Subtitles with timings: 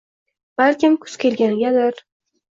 [0.61, 2.01] -Balkim, kuz kelganigadir...